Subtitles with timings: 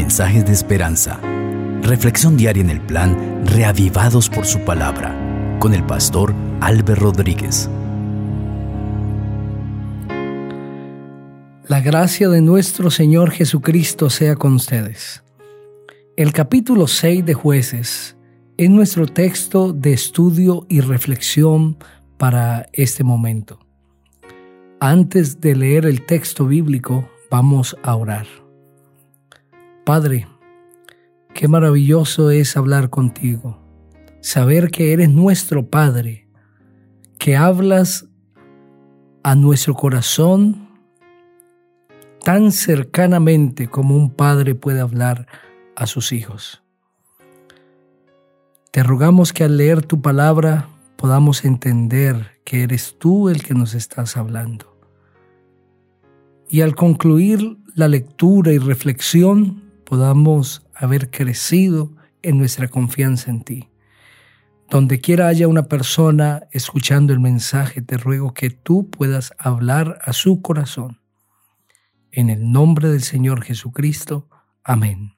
[0.00, 1.20] mensajes de esperanza.
[1.82, 5.14] Reflexión diaria en el plan Reavivados por su palabra
[5.60, 7.68] con el pastor Álvaro Rodríguez.
[11.68, 15.22] La gracia de nuestro Señor Jesucristo sea con ustedes.
[16.16, 18.16] El capítulo 6 de jueces
[18.56, 21.76] es nuestro texto de estudio y reflexión
[22.16, 23.60] para este momento.
[24.80, 28.26] Antes de leer el texto bíblico, vamos a orar.
[29.84, 30.28] Padre,
[31.34, 33.58] qué maravilloso es hablar contigo,
[34.20, 36.28] saber que eres nuestro Padre,
[37.18, 38.06] que hablas
[39.22, 40.68] a nuestro corazón
[42.22, 45.26] tan cercanamente como un padre puede hablar
[45.76, 46.62] a sus hijos.
[48.70, 53.74] Te rogamos que al leer tu palabra podamos entender que eres tú el que nos
[53.74, 54.78] estás hablando.
[56.48, 63.70] Y al concluir la lectura y reflexión, podamos haber crecido en nuestra confianza en ti.
[64.70, 70.12] Donde quiera haya una persona escuchando el mensaje, te ruego que tú puedas hablar a
[70.12, 71.00] su corazón.
[72.12, 74.28] En el nombre del Señor Jesucristo.
[74.62, 75.14] Amén.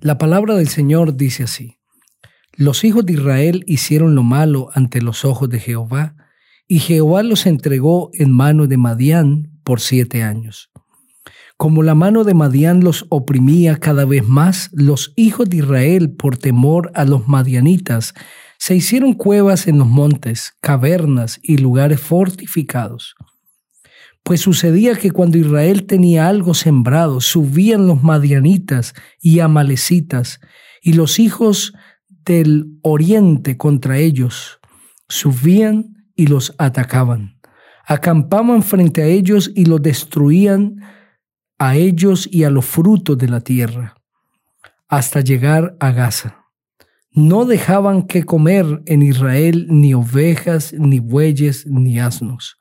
[0.00, 1.76] La palabra del Señor dice así.
[2.54, 6.16] Los hijos de Israel hicieron lo malo ante los ojos de Jehová,
[6.66, 10.70] y Jehová los entregó en mano de Madián por siete años.
[11.56, 16.36] Como la mano de Madián los oprimía cada vez más, los hijos de Israel, por
[16.36, 18.14] temor a los madianitas,
[18.58, 23.14] se hicieron cuevas en los montes, cavernas y lugares fortificados.
[24.22, 30.40] Pues sucedía que cuando Israel tenía algo sembrado, subían los madianitas y amalecitas,
[30.82, 31.74] y los hijos
[32.24, 34.60] del oriente contra ellos,
[35.08, 37.38] subían y los atacaban.
[37.86, 40.80] Acampaban frente a ellos y los destruían
[41.58, 43.94] a ellos y a los frutos de la tierra,
[44.88, 46.44] hasta llegar a Gaza.
[47.12, 52.58] No dejaban que comer en Israel ni ovejas, ni bueyes, ni asnos.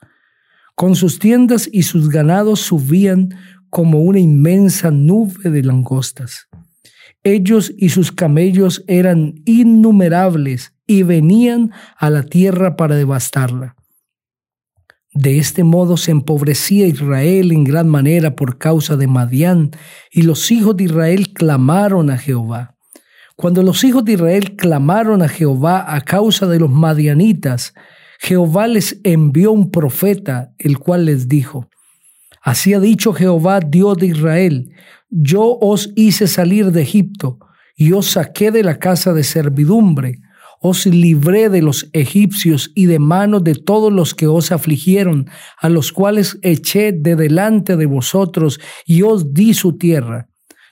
[0.75, 3.29] Con sus tiendas y sus ganados subían
[3.69, 6.47] como una inmensa nube de langostas.
[7.23, 13.75] Ellos y sus camellos eran innumerables y venían a la tierra para devastarla.
[15.13, 19.71] De este modo se empobrecía Israel en gran manera por causa de Madián,
[20.11, 22.75] y los hijos de Israel clamaron a Jehová.
[23.35, 27.73] Cuando los hijos de Israel clamaron a Jehová a causa de los madianitas,
[28.19, 31.69] Jehová les envió un profeta, el cual les dijo,
[32.41, 34.71] Así ha dicho Jehová, Dios de Israel,
[35.09, 37.37] yo os hice salir de Egipto,
[37.75, 40.21] y os saqué de la casa de servidumbre,
[40.65, 45.29] os libré de los egipcios y de manos de todos los que os afligieron,
[45.59, 50.29] a los cuales eché de delante de vosotros y os di su tierra.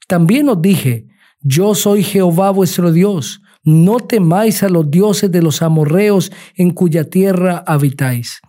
[0.08, 1.08] También os dije,
[1.42, 7.10] yo soy Jehová vuestro Dios, no temáis a los dioses de los amorreos en cuya
[7.10, 8.40] tierra habitáis.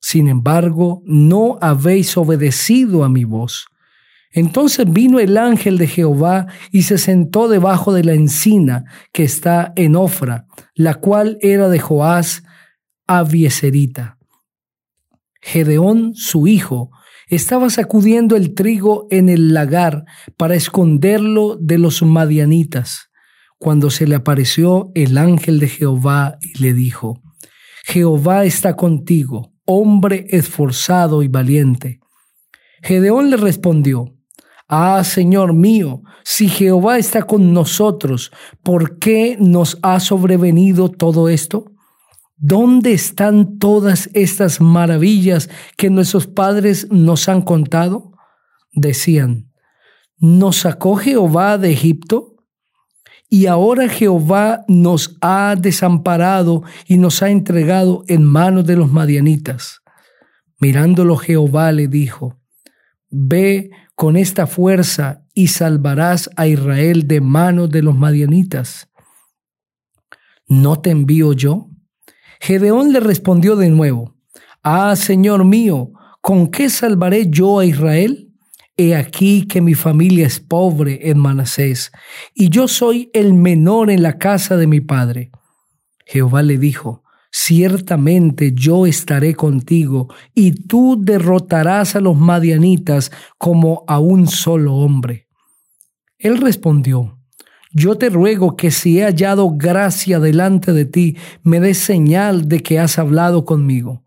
[0.00, 3.68] Sin embargo, no habéis obedecido a mi voz.
[4.38, 9.72] Entonces vino el ángel de Jehová y se sentó debajo de la encina que está
[9.74, 12.44] en Ofra, la cual era de Joás
[13.08, 14.16] Avieserita.
[15.40, 16.92] Gedeón, su hijo,
[17.26, 20.04] estaba sacudiendo el trigo en el lagar
[20.36, 23.10] para esconderlo de los madianitas,
[23.58, 27.20] cuando se le apareció el ángel de Jehová y le dijo,
[27.84, 31.98] Jehová está contigo, hombre esforzado y valiente.
[32.82, 34.14] Gedeón le respondió,
[34.68, 38.30] Ah, Señor mío, si Jehová está con nosotros,
[38.62, 41.72] ¿por qué nos ha sobrevenido todo esto?
[42.36, 48.12] ¿Dónde están todas estas maravillas que nuestros padres nos han contado?
[48.72, 49.50] Decían,
[50.18, 52.36] ¿nos sacó Jehová de Egipto?
[53.30, 59.80] Y ahora Jehová nos ha desamparado y nos ha entregado en manos de los madianitas.
[60.60, 62.38] Mirándolo Jehová le dijo,
[63.10, 68.88] Ve con esta fuerza y salvarás a Israel de manos de los madianitas.
[70.46, 71.68] ¿No te envío yo?
[72.38, 74.14] Gedeón le respondió de nuevo,
[74.62, 75.90] Ah, Señor mío,
[76.20, 78.32] ¿con qué salvaré yo a Israel?
[78.76, 81.90] He aquí que mi familia es pobre en Manasés,
[82.34, 85.32] y yo soy el menor en la casa de mi padre.
[86.06, 93.98] Jehová le dijo, ciertamente yo estaré contigo y tú derrotarás a los madianitas como a
[93.98, 95.28] un solo hombre.
[96.18, 97.18] Él respondió,
[97.72, 102.60] yo te ruego que si he hallado gracia delante de ti, me des señal de
[102.60, 104.04] que has hablado conmigo.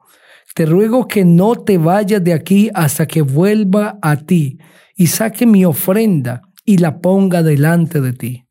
[0.53, 4.57] Te ruego que no te vayas de aquí hasta que vuelva a ti
[4.95, 8.45] y saque mi ofrenda y la ponga delante de ti.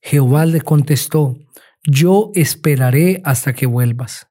[0.00, 1.36] Jehová le contestó,
[1.84, 4.28] yo esperaré hasta que vuelvas.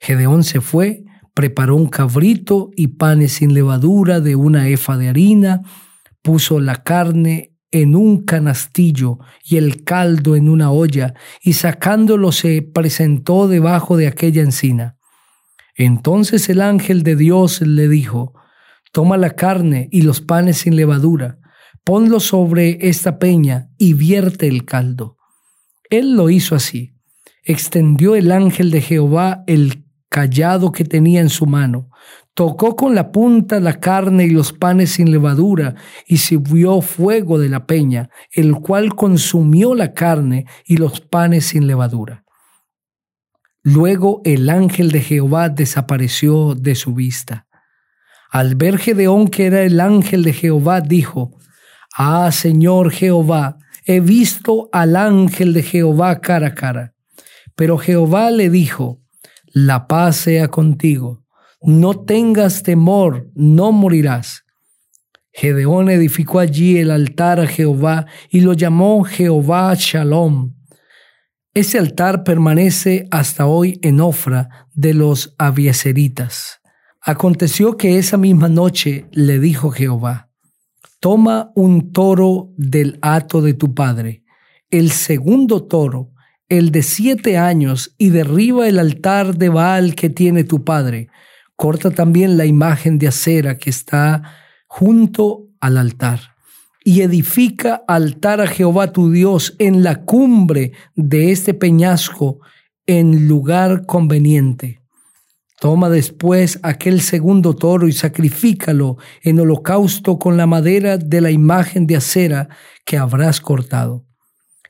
[0.00, 5.62] Gedeón se fue, preparó un cabrito y panes sin levadura de una efa de harina,
[6.22, 12.62] puso la carne en un canastillo y el caldo en una olla, y sacándolo se
[12.62, 14.98] presentó debajo de aquella encina.
[15.74, 18.34] Entonces el ángel de Dios le dijo,
[18.92, 21.38] Toma la carne y los panes sin levadura,
[21.82, 25.16] ponlo sobre esta peña y vierte el caldo.
[25.92, 26.94] Él lo hizo así.
[27.44, 31.90] Extendió el ángel de Jehová el callado que tenía en su mano,
[32.32, 35.74] tocó con la punta la carne y los panes sin levadura,
[36.06, 41.66] y subió fuego de la peña, el cual consumió la carne y los panes sin
[41.66, 42.24] levadura.
[43.62, 47.46] Luego el ángel de Jehová desapareció de su vista.
[48.30, 51.36] Al ver Gedeón que era el ángel de Jehová, dijo,
[51.94, 56.94] Ah, Señor Jehová, he visto al ángel de Jehová cara a cara.
[57.54, 59.00] Pero Jehová le dijo,
[59.46, 61.24] la paz sea contigo,
[61.60, 64.44] no tengas temor, no morirás.
[65.32, 70.54] Gedeón edificó allí el altar a Jehová y lo llamó Jehová Shalom.
[71.54, 76.60] Ese altar permanece hasta hoy en Ofra de los abieseritas.
[77.00, 80.30] Aconteció que esa misma noche le dijo Jehová,
[81.00, 84.22] Toma un toro del hato de tu padre,
[84.70, 86.10] el segundo toro,
[86.48, 91.08] el de siete años, y derriba el altar de Baal que tiene tu padre.
[91.56, 94.22] Corta también la imagen de acera que está
[94.66, 96.36] junto al altar.
[96.84, 102.40] Y edifica altar a Jehová tu Dios en la cumbre de este peñasco,
[102.86, 104.81] en lugar conveniente
[105.62, 111.86] Toma después aquel segundo toro y sacrifícalo en holocausto con la madera de la imagen
[111.86, 112.48] de acera
[112.84, 114.04] que habrás cortado.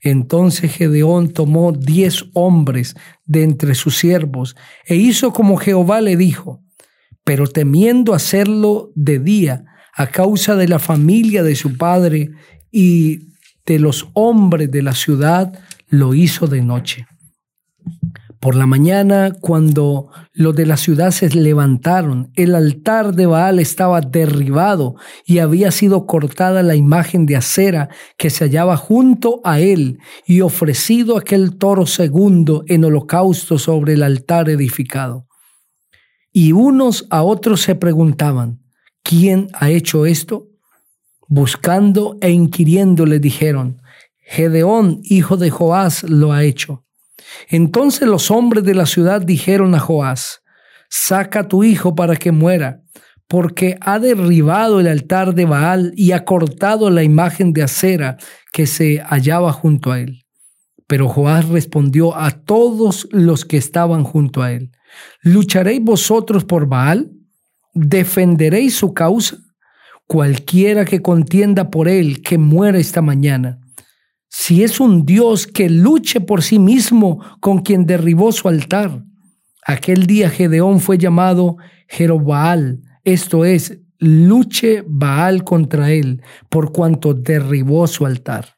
[0.02, 2.94] Entonces Gedeón tomó diez hombres
[3.24, 4.54] de entre sus siervos
[4.84, 6.60] e hizo como Jehová le dijo,
[7.24, 9.64] pero temiendo hacerlo de día
[9.96, 12.32] a causa de la familia de su padre
[12.70, 13.30] y
[13.64, 17.06] de los hombres de la ciudad, lo hizo de noche.
[18.42, 24.00] Por la mañana, cuando los de la ciudad se levantaron, el altar de Baal estaba
[24.00, 30.00] derribado y había sido cortada la imagen de acera que se hallaba junto a él
[30.26, 35.28] y ofrecido aquel toro segundo en holocausto sobre el altar edificado.
[36.32, 38.60] Y unos a otros se preguntaban,
[39.04, 40.48] ¿quién ha hecho esto?
[41.28, 43.80] Buscando e inquiriendo le dijeron,
[44.18, 46.84] Gedeón, hijo de Joás, lo ha hecho.
[47.48, 50.42] Entonces los hombres de la ciudad dijeron a Joás,
[50.88, 52.82] saca a tu hijo para que muera,
[53.28, 58.18] porque ha derribado el altar de Baal y ha cortado la imagen de acera
[58.52, 60.24] que se hallaba junto a él.
[60.86, 64.72] Pero Joás respondió a todos los que estaban junto a él,
[65.22, 67.10] ¿lucharéis vosotros por Baal?
[67.72, 69.38] ¿Defenderéis su causa?
[70.06, 73.61] Cualquiera que contienda por él, que muera esta mañana
[74.34, 79.04] si es un Dios que luche por sí mismo con quien derribó su altar.
[79.64, 87.86] Aquel día Gedeón fue llamado Jerobaal, esto es, luche Baal contra él, por cuanto derribó
[87.86, 88.56] su altar.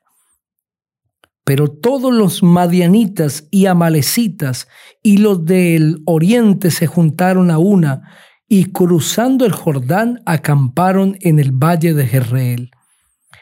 [1.45, 4.69] Pero todos los madianitas y amalecitas
[5.03, 8.03] y los del oriente se juntaron a una
[8.49, 12.71] y cruzando el Jordán acamparon en el valle de Jezreel.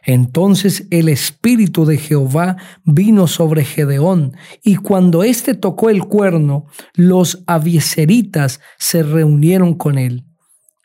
[0.04, 7.42] Entonces el Espíritu de Jehová vino sobre Gedeón, y cuando éste tocó el cuerno, los
[7.46, 10.24] abieseritas se reunieron con él.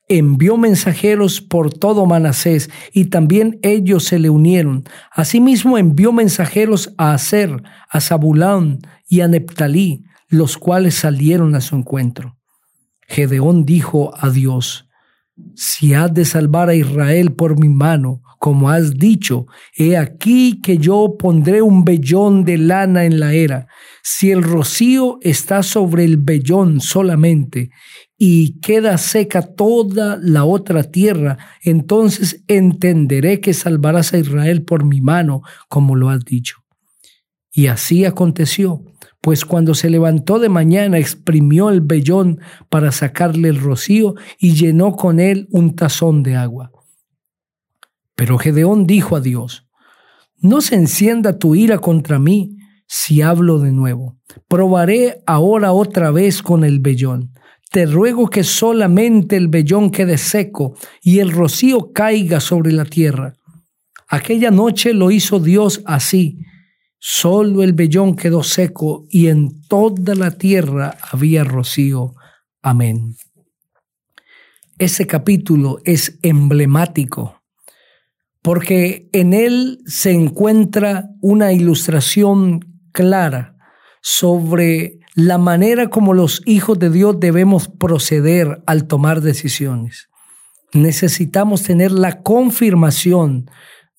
[0.10, 4.86] Envió mensajeros por todo Manasés, y también ellos se le unieron.
[5.12, 11.76] Asimismo envió mensajeros a Aser, a Zabulán y a Neptalí, los cuales salieron a su
[11.76, 12.38] encuentro.
[13.08, 14.87] Gedeón dijo a Dios,
[15.56, 20.78] si has de salvar a Israel por mi mano, como has dicho, he aquí que
[20.78, 23.68] yo pondré un vellón de lana en la era.
[24.04, 27.72] Si el rocío está sobre el vellón solamente
[28.18, 35.02] y queda seca toda la otra tierra, entonces entenderé que salvarás a Israel por mi
[35.02, 36.58] mano, como lo has dicho.
[37.52, 38.84] Y así aconteció,
[39.28, 44.96] pues cuando se levantó de mañana exprimió el vellón para sacarle el rocío y llenó
[44.96, 46.72] con él un tazón de agua.
[48.16, 49.68] Pero Gedeón dijo a Dios,
[50.38, 52.56] no se encienda tu ira contra mí
[52.88, 54.16] si hablo de nuevo.
[54.48, 57.34] Probaré ahora otra vez con el vellón.
[57.70, 63.34] Te ruego que solamente el vellón quede seco y el rocío caiga sobre la tierra.
[64.08, 66.38] Aquella noche lo hizo Dios así.
[67.00, 72.16] Solo el vellón quedó seco y en toda la tierra había rocío.
[72.62, 73.16] Amén.
[74.78, 77.42] Ese capítulo es emblemático
[78.42, 82.62] porque en él se encuentra una ilustración
[82.94, 83.58] clara
[84.02, 90.10] sobre la manera como los hijos de Dios debemos proceder al tomar decisiones.
[90.74, 93.50] Necesitamos tener la confirmación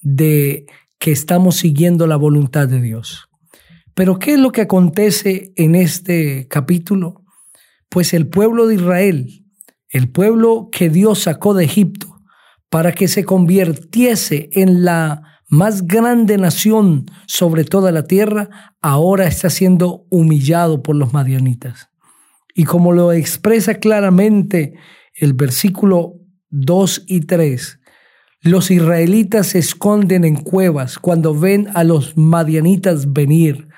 [0.01, 0.65] de
[0.99, 3.29] que estamos siguiendo la voluntad de Dios.
[3.95, 7.25] Pero ¿qué es lo que acontece en este capítulo?
[7.89, 9.45] Pues el pueblo de Israel,
[9.89, 12.19] el pueblo que Dios sacó de Egipto
[12.71, 19.49] para que se convirtiese en la más grande nación sobre toda la tierra, ahora está
[19.49, 21.89] siendo humillado por los madianitas.
[22.55, 24.75] Y como lo expresa claramente
[25.15, 26.15] el versículo
[26.51, 27.78] 2 y 3,
[28.41, 33.69] los israelitas se esconden en cuevas cuando ven a los madianitas venir.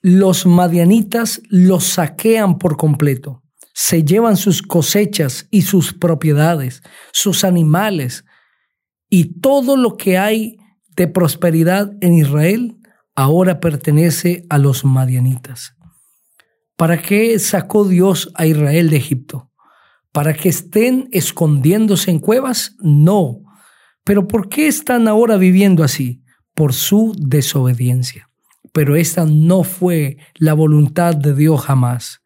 [0.00, 3.42] Los madianitas los saquean por completo.
[3.72, 8.24] Se llevan sus cosechas y sus propiedades, sus animales,
[9.08, 10.58] y todo lo que hay
[10.96, 12.76] de prosperidad en Israel
[13.14, 15.74] ahora pertenece a los madianitas.
[16.76, 19.47] ¿Para qué sacó Dios a Israel de Egipto?
[20.18, 22.74] ¿Para que estén escondiéndose en cuevas?
[22.80, 23.38] No.
[24.02, 26.24] ¿Pero por qué están ahora viviendo así?
[26.56, 28.28] Por su desobediencia.
[28.72, 32.20] Pero esta no fue la voluntad de Dios jamás.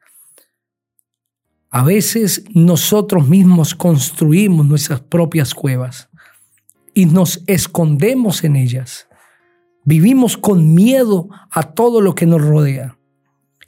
[1.68, 6.08] A veces nosotros mismos construimos nuestras propias cuevas
[6.94, 9.06] y nos escondemos en ellas.
[9.84, 12.96] Vivimos con miedo a todo lo que nos rodea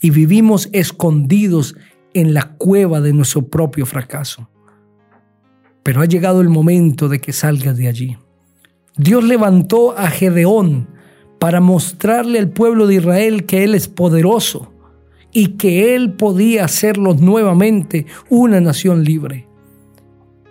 [0.01, 1.77] y vivimos escondidos
[2.15, 4.49] en la cueva de nuestro propio fracaso.
[5.83, 8.17] Pero ha llegado el momento de que salgas de allí.
[8.97, 10.89] Dios levantó a Gedeón
[11.39, 14.73] para mostrarle al pueblo de Israel que Él es poderoso
[15.33, 19.47] y que Él podía hacerlos nuevamente una nación libre.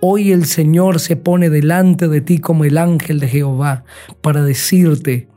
[0.01, 3.86] Hoy el Señor se pone delante de ti como el ángel de Jehová
[4.22, 5.29] para decirte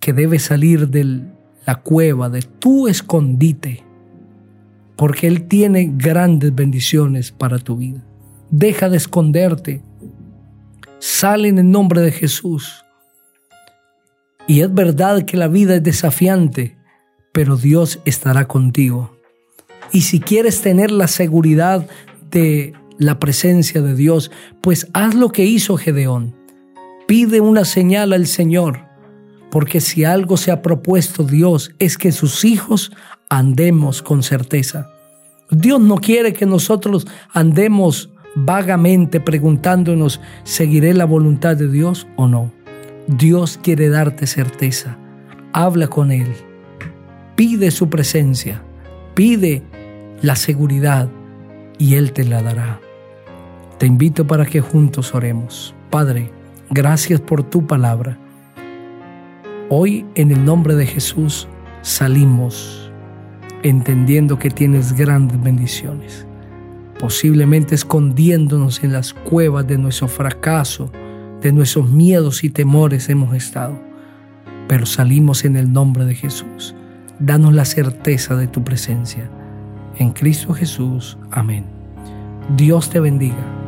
[0.00, 1.20] que debes salir de
[1.66, 3.84] la cueva, de tu escondite,
[4.96, 8.02] porque Él tiene grandes bendiciones para tu vida.
[8.50, 9.82] Deja de esconderte.
[10.98, 12.84] Sale en el nombre de Jesús.
[14.46, 16.76] Y es verdad que la vida es desafiante,
[17.32, 19.16] pero Dios estará contigo.
[19.92, 21.86] Y si quieres tener la seguridad
[22.30, 26.34] de la presencia de Dios, pues haz lo que hizo Gedeón.
[27.06, 28.80] Pide una señal al Señor,
[29.50, 32.92] porque si algo se ha propuesto Dios es que sus hijos
[33.28, 34.90] andemos con certeza.
[35.50, 42.52] Dios no quiere que nosotros andemos vagamente preguntándonos, ¿seguiré la voluntad de Dios o no?
[43.06, 44.98] Dios quiere darte certeza.
[45.52, 46.34] Habla con Él.
[47.36, 48.62] Pide su presencia.
[49.14, 49.62] Pide
[50.20, 51.08] la seguridad
[51.78, 52.80] y Él te la dará.
[53.78, 55.74] Te invito para que juntos oremos.
[55.90, 56.30] Padre,
[56.70, 58.18] gracias por tu palabra.
[59.68, 61.48] Hoy en el nombre de Jesús
[61.82, 62.85] salimos
[63.68, 66.24] entendiendo que tienes grandes bendiciones,
[67.00, 70.92] posiblemente escondiéndonos en las cuevas de nuestro fracaso,
[71.42, 73.78] de nuestros miedos y temores hemos estado,
[74.68, 76.74] pero salimos en el nombre de Jesús.
[77.18, 79.28] Danos la certeza de tu presencia.
[79.96, 81.18] En Cristo Jesús.
[81.30, 81.64] Amén.
[82.56, 83.65] Dios te bendiga